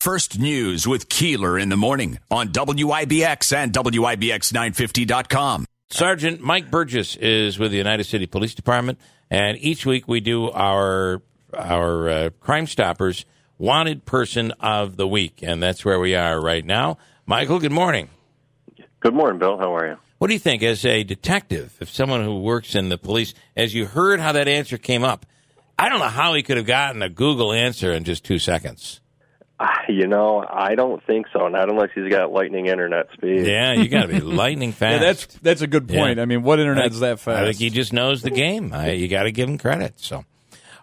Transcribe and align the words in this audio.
First 0.00 0.38
News 0.38 0.88
with 0.88 1.10
Keeler 1.10 1.58
in 1.58 1.68
the 1.68 1.76
morning 1.76 2.18
on 2.30 2.48
WIBX 2.48 3.54
and 3.54 3.70
WIBX950.com. 3.70 5.66
Sergeant 5.90 6.40
Mike 6.40 6.70
Burgess 6.70 7.16
is 7.16 7.58
with 7.58 7.70
the 7.70 7.80
Oneida 7.80 8.02
City 8.02 8.24
Police 8.24 8.54
Department, 8.54 8.98
and 9.30 9.58
each 9.58 9.84
week 9.84 10.08
we 10.08 10.20
do 10.20 10.50
our 10.52 11.20
our 11.52 12.08
uh, 12.08 12.30
Crime 12.40 12.66
Stoppers 12.66 13.26
Wanted 13.58 14.06
Person 14.06 14.52
of 14.52 14.96
the 14.96 15.06
Week, 15.06 15.40
and 15.42 15.62
that's 15.62 15.84
where 15.84 16.00
we 16.00 16.14
are 16.14 16.40
right 16.40 16.64
now. 16.64 16.96
Michael, 17.26 17.58
good 17.58 17.70
morning. 17.70 18.08
Good 19.00 19.12
morning, 19.12 19.38
Bill. 19.38 19.58
How 19.58 19.76
are 19.76 19.86
you? 19.86 19.96
What 20.16 20.28
do 20.28 20.32
you 20.32 20.40
think, 20.40 20.62
as 20.62 20.82
a 20.86 21.04
detective, 21.04 21.76
if 21.78 21.90
someone 21.90 22.24
who 22.24 22.40
works 22.40 22.74
in 22.74 22.88
the 22.88 22.96
police, 22.96 23.34
as 23.54 23.74
you 23.74 23.84
heard 23.84 24.18
how 24.18 24.32
that 24.32 24.48
answer 24.48 24.78
came 24.78 25.04
up, 25.04 25.26
I 25.78 25.90
don't 25.90 25.98
know 25.98 26.06
how 26.06 26.32
he 26.32 26.42
could 26.42 26.56
have 26.56 26.64
gotten 26.64 27.02
a 27.02 27.10
Google 27.10 27.52
answer 27.52 27.92
in 27.92 28.04
just 28.04 28.24
two 28.24 28.38
seconds. 28.38 29.02
Uh, 29.60 29.66
You 29.88 30.06
know, 30.06 30.42
I 30.48 30.74
don't 30.74 31.04
think 31.04 31.26
so. 31.32 31.48
Not 31.48 31.68
unless 31.68 31.90
he's 31.94 32.08
got 32.10 32.32
lightning 32.32 32.66
internet 32.66 33.08
speed. 33.12 33.46
Yeah, 33.46 33.74
you 33.74 33.88
got 33.88 34.06
to 34.06 34.08
be 34.08 34.20
lightning 34.42 34.72
fast. 34.72 34.92
Yeah, 34.92 34.98
that's 35.06 35.26
that's 35.42 35.60
a 35.62 35.66
good 35.66 35.86
point. 35.88 36.16
Yeah. 36.16 36.22
I 36.22 36.26
mean, 36.26 36.42
what 36.42 36.58
internet's 36.60 37.00
that 37.00 37.20
fast? 37.20 37.38
I 37.38 37.44
think 37.44 37.56
he 37.58 37.68
just 37.70 37.92
knows 37.92 38.22
the 38.22 38.30
game. 38.30 38.72
I, 38.72 38.92
you 38.92 39.08
got 39.08 39.24
to 39.24 39.32
give 39.32 39.48
him 39.48 39.58
credit. 39.58 39.94
So, 39.98 40.24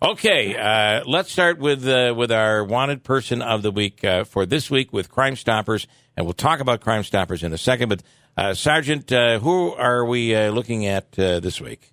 okay, 0.01 0.55
uh, 0.55 1.03
let's 1.07 1.31
start 1.31 1.57
with 1.57 1.87
uh, 1.87 2.13
with 2.15 2.31
our 2.31 2.63
wanted 2.63 3.03
person 3.03 3.41
of 3.41 3.63
the 3.63 3.71
week 3.71 4.03
uh, 4.03 4.23
for 4.25 4.45
this 4.45 4.69
week 4.69 4.93
with 4.93 5.09
Crime 5.09 5.35
Stoppers, 5.35 5.87
and 6.15 6.25
we'll 6.25 6.33
talk 6.33 6.59
about 6.59 6.81
Crime 6.81 7.03
Stoppers 7.03 7.41
in 7.43 7.53
a 7.53 7.57
second. 7.57 7.89
But 7.89 8.03
uh, 8.37 8.53
Sergeant, 8.53 9.11
uh, 9.11 9.39
who 9.39 9.73
are 9.73 10.05
we 10.05 10.35
uh, 10.35 10.51
looking 10.51 10.85
at 10.85 11.17
uh, 11.17 11.39
this 11.39 11.59
week? 11.59 11.91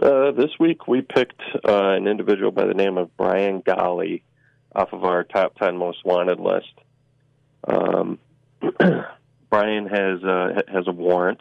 Uh, 0.00 0.30
this 0.32 0.50
week 0.60 0.86
we 0.86 1.00
picked 1.00 1.40
uh, 1.66 1.94
an 1.96 2.06
individual 2.06 2.52
by 2.52 2.66
the 2.66 2.74
name 2.74 2.98
of 2.98 3.16
Brian 3.16 3.62
Golly 3.64 4.22
off 4.76 4.92
of 4.92 5.04
our 5.04 5.24
top 5.24 5.56
10 5.56 5.76
most 5.76 6.04
wanted 6.04 6.38
list. 6.38 6.72
Um, 7.66 8.18
Brian 9.50 9.86
has 9.86 10.22
uh, 10.22 10.62
has 10.68 10.86
a 10.86 10.92
warrant 10.92 11.40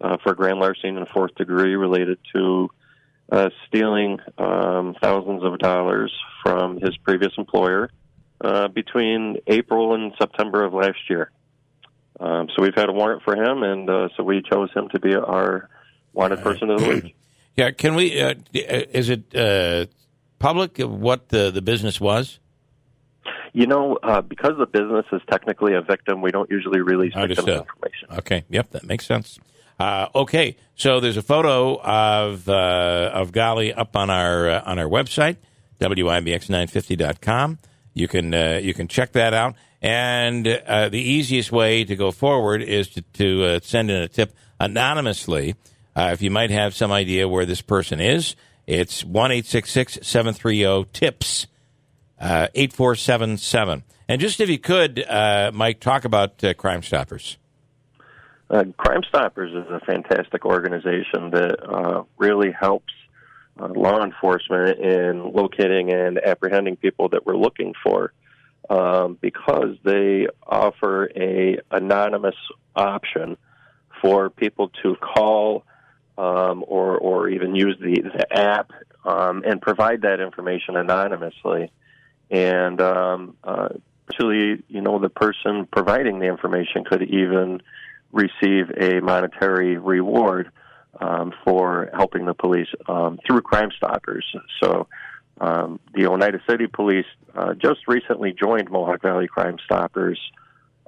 uh, 0.00 0.18
for 0.22 0.34
grand 0.34 0.58
larceny 0.58 0.90
in 0.90 1.00
the 1.00 1.06
fourth 1.06 1.34
degree 1.36 1.74
related 1.74 2.18
to 2.34 2.70
uh, 3.32 3.48
stealing 3.66 4.18
um, 4.36 4.94
thousands 5.00 5.42
of 5.42 5.58
dollars 5.58 6.12
from 6.42 6.78
his 6.78 6.96
previous 6.98 7.32
employer 7.38 7.90
uh, 8.40 8.68
between 8.68 9.38
April 9.46 9.94
and 9.94 10.12
September 10.18 10.64
of 10.64 10.74
last 10.74 10.98
year. 11.08 11.30
Um, 12.20 12.48
so 12.54 12.62
we've 12.62 12.74
had 12.74 12.88
a 12.88 12.92
warrant 12.92 13.22
for 13.22 13.34
him, 13.34 13.62
and 13.62 13.88
uh, 13.88 14.08
so 14.16 14.22
we 14.22 14.42
chose 14.42 14.70
him 14.72 14.88
to 14.90 15.00
be 15.00 15.14
our 15.14 15.68
wanted 16.12 16.42
person 16.42 16.70
of 16.70 16.80
the 16.80 16.88
week. 16.88 17.16
Yeah, 17.56 17.70
can 17.70 17.94
we? 17.94 18.20
Uh, 18.20 18.34
is 18.52 19.08
it 19.08 19.34
uh, 19.34 19.86
public 20.38 20.76
what 20.76 21.30
the 21.30 21.50
the 21.50 21.62
business 21.62 21.98
was? 21.98 22.38
You 23.56 23.66
know, 23.66 23.96
uh, 24.02 24.20
because 24.20 24.58
the 24.58 24.66
business 24.66 25.06
is 25.12 25.22
technically 25.30 25.72
a 25.72 25.80
victim, 25.80 26.20
we 26.20 26.30
don't 26.30 26.50
usually 26.50 26.82
release 26.82 27.14
victim 27.14 27.48
information. 27.48 28.08
Okay. 28.18 28.44
Yep, 28.50 28.72
that 28.72 28.84
makes 28.84 29.06
sense. 29.06 29.38
Uh, 29.80 30.08
okay, 30.14 30.58
so 30.74 31.00
there's 31.00 31.16
a 31.16 31.22
photo 31.22 31.80
of 31.80 32.50
uh, 32.50 33.10
of 33.14 33.32
Golly 33.32 33.72
up 33.72 33.96
on 33.96 34.10
our 34.10 34.50
uh, 34.50 34.62
on 34.66 34.78
our 34.78 34.84
website 34.84 35.38
wibx950.com. 35.80 37.58
You 37.94 38.08
can 38.08 38.34
uh, 38.34 38.60
you 38.62 38.74
can 38.74 38.88
check 38.88 39.12
that 39.12 39.32
out, 39.32 39.54
and 39.80 40.46
uh, 40.46 40.90
the 40.90 41.00
easiest 41.00 41.50
way 41.50 41.82
to 41.84 41.96
go 41.96 42.10
forward 42.10 42.60
is 42.62 42.88
to, 42.88 43.00
to 43.14 43.44
uh, 43.44 43.60
send 43.62 43.90
in 43.90 44.02
a 44.02 44.08
tip 44.08 44.34
anonymously. 44.60 45.54
Uh, 45.96 46.10
if 46.12 46.20
you 46.20 46.30
might 46.30 46.50
have 46.50 46.74
some 46.74 46.92
idea 46.92 47.26
where 47.26 47.46
this 47.46 47.62
person 47.62 48.02
is, 48.02 48.36
it's 48.66 49.02
one 49.02 49.32
eight 49.32 49.46
six 49.46 49.70
six 49.70 49.98
seven 50.02 50.34
three 50.34 50.58
zero 50.58 50.84
tips 50.84 51.46
seven 52.94 53.36
seven. 53.36 53.84
And 54.08 54.20
just 54.20 54.40
if 54.40 54.48
you 54.48 54.58
could, 54.58 55.04
uh, 55.08 55.50
Mike, 55.52 55.80
talk 55.80 56.04
about 56.04 56.42
uh, 56.44 56.54
Crime 56.54 56.82
Stoppers. 56.82 57.38
Uh, 58.48 58.64
Crime 58.76 59.02
Stoppers 59.08 59.50
is 59.52 59.70
a 59.70 59.80
fantastic 59.80 60.44
organization 60.44 61.30
that 61.30 61.56
uh, 61.68 62.04
really 62.16 62.52
helps 62.52 62.92
uh, 63.58 63.68
law 63.68 64.02
enforcement 64.04 64.78
in 64.78 65.32
locating 65.32 65.90
and 65.92 66.18
apprehending 66.18 66.76
people 66.76 67.08
that 67.08 67.26
we're 67.26 67.36
looking 67.36 67.74
for 67.82 68.12
um, 68.70 69.18
because 69.20 69.76
they 69.84 70.28
offer 70.46 71.10
a 71.16 71.58
anonymous 71.70 72.36
option 72.76 73.36
for 74.00 74.30
people 74.30 74.70
to 74.82 74.94
call 74.96 75.64
um, 76.18 76.64
or 76.66 76.96
or 76.98 77.28
even 77.28 77.54
use 77.54 77.76
the, 77.80 78.00
the 78.02 78.38
app 78.38 78.70
um, 79.04 79.42
and 79.44 79.60
provide 79.60 80.02
that 80.02 80.20
information 80.20 80.76
anonymously. 80.76 81.70
And 82.30 82.80
um, 82.80 83.36
uh, 83.44 83.68
actually, 84.08 84.62
you 84.68 84.80
know, 84.80 84.98
the 84.98 85.08
person 85.08 85.66
providing 85.70 86.18
the 86.18 86.26
information 86.26 86.84
could 86.84 87.02
even 87.02 87.62
receive 88.12 88.70
a 88.76 89.00
monetary 89.00 89.76
reward 89.76 90.50
um, 91.00 91.32
for 91.44 91.90
helping 91.94 92.24
the 92.24 92.34
police 92.34 92.68
um, 92.88 93.18
through 93.26 93.42
Crime 93.42 93.70
Stoppers. 93.76 94.24
So, 94.62 94.86
um, 95.38 95.80
the 95.92 96.06
Oneida 96.06 96.40
City 96.48 96.66
Police 96.66 97.06
uh, 97.34 97.52
just 97.54 97.86
recently 97.86 98.32
joined 98.32 98.70
Mohawk 98.70 99.02
Valley 99.02 99.26
Crime 99.26 99.58
Stoppers 99.64 100.18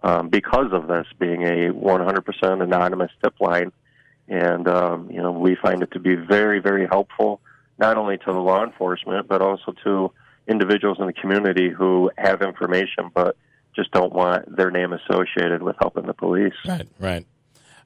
um, 0.02 0.30
because 0.30 0.72
of 0.72 0.88
this 0.88 1.06
being 1.18 1.42
a 1.42 1.70
100% 1.70 2.62
anonymous 2.62 3.10
tip 3.22 3.34
line. 3.40 3.72
And, 4.26 4.66
um, 4.68 5.10
you 5.10 5.20
know, 5.20 5.32
we 5.32 5.56
find 5.56 5.82
it 5.82 5.90
to 5.92 6.00
be 6.00 6.14
very, 6.14 6.60
very 6.60 6.86
helpful, 6.86 7.40
not 7.78 7.96
only 7.96 8.16
to 8.18 8.24
the 8.32 8.38
law 8.38 8.64
enforcement, 8.64 9.28
but 9.28 9.42
also 9.42 9.74
to 9.84 10.12
individuals 10.48 10.98
in 11.00 11.06
the 11.06 11.12
community 11.12 11.70
who 11.70 12.10
have 12.16 12.42
information 12.42 13.10
but 13.14 13.36
just 13.76 13.90
don't 13.92 14.12
want 14.12 14.56
their 14.56 14.70
name 14.70 14.92
associated 14.92 15.62
with 15.62 15.76
helping 15.80 16.06
the 16.06 16.14
police. 16.14 16.54
Right, 16.66 16.88
right. 16.98 17.26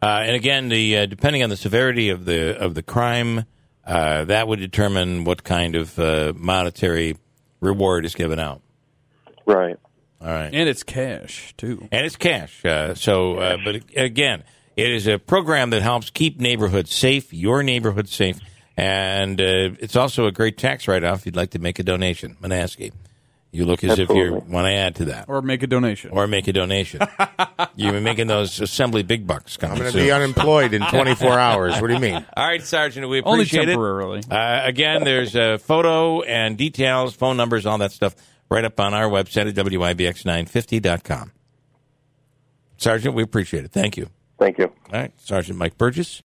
Uh, 0.01 0.25
and 0.27 0.35
again, 0.35 0.69
the 0.69 0.99
uh, 0.99 1.07
depending 1.07 1.43
on 1.43 1.51
the 1.51 1.57
severity 1.57 2.09
of 2.09 2.25
the 2.25 2.59
of 2.59 2.75
the 2.75 2.83
crime, 2.83 3.45
uh, 3.87 4.25
that 4.25 4.49
would 4.49 4.59
determine 4.59 5.25
what 5.25 5.45
kind 5.45 5.77
of 5.77 5.99
uh, 5.99 6.33
monetary 6.37 7.17
reward 7.61 8.05
is 8.05 8.15
given 8.15 8.39
out. 8.39 8.63
Right. 9.47 9.77
All 10.21 10.29
right, 10.29 10.55
and 10.55 10.69
it's 10.69 10.85
cash 10.85 11.53
too. 11.57 11.89
and 11.91 12.07
it's 12.07 12.17
cash. 12.17 12.65
Uh, 12.65 12.95
so, 12.95 13.39
uh, 13.39 13.57
but 13.65 13.83
again, 13.97 14.45
it 14.77 14.91
is 14.91 15.09
a 15.09 15.19
program 15.19 15.71
that 15.71 15.83
helps 15.83 16.11
keep 16.11 16.41
neighborhoods 16.41 16.95
safe, 16.95 17.33
your 17.33 17.65
neighborhood 17.65 18.09
safe, 18.09 18.39
and 18.77 19.41
uh, 19.41 19.71
it's 19.81 19.97
also 19.97 20.27
a 20.27 20.33
great 20.33 20.57
tax 20.59 20.89
write 20.89 21.05
off. 21.05 21.21
If 21.21 21.27
you'd 21.27 21.37
like 21.37 21.51
to 21.51 21.59
make 21.59 21.79
a 21.79 21.83
donation, 21.83 22.37
Manaski, 22.43 22.93
you 23.51 23.67
look 23.67 23.85
as 23.85 23.99
if 23.99 24.09
you 24.09 24.23
Absolutely. 24.23 24.51
want 24.53 24.65
to 24.67 24.71
add 24.73 24.95
to 24.97 25.05
that. 25.07 25.29
Or 25.29 25.43
make 25.43 25.63
a 25.63 25.67
donation. 25.67 26.11
Or 26.11 26.27
make 26.27 26.49
a 26.49 26.53
donation. 26.53 27.03
You're 27.77 28.01
making 28.01 28.27
those 28.27 28.61
assembly 28.61 29.03
big 29.03 29.27
bucks 29.27 29.57
coming 29.59 29.77
I'm 29.77 29.83
going 29.83 29.93
to 29.93 29.99
be 29.99 30.11
unemployed 30.11 30.73
in 30.73 30.83
24 30.83 31.31
hours. 31.39 31.81
What 31.81 31.89
do 31.89 31.95
you 31.95 32.01
mean? 32.01 32.25
All 32.37 32.47
right, 32.47 32.63
Sergeant, 32.63 33.09
we 33.09 33.21
Only 33.23 33.41
appreciate 33.41 33.65
it. 33.69 33.73
temporarily. 33.73 34.23
Uh, 34.31 34.61
again, 34.65 35.05
there's 35.05 35.37
a 35.37 35.59
photo 35.59 36.23
and 36.23 36.57
details, 36.57 37.15
phone 37.15 37.37
numbers, 37.37 37.67
all 37.67 37.79
that 37.79 37.93
stuff 37.93 38.15
right 38.49 38.65
up 38.65 38.79
on 38.81 38.95
our 38.95 39.09
website 39.09 39.49
at 39.49 39.55
WIBX950.com. 39.55 41.33
Sergeant, 42.77 43.15
we 43.15 43.23
appreciate 43.23 43.65
it. 43.65 43.71
Thank 43.71 43.97
you. 43.97 44.09
Thank 44.39 44.59
you. 44.59 44.65
All 44.67 44.99
right, 45.01 45.13
Sergeant 45.21 45.57
Mike 45.59 45.79
Burgess. 45.79 46.21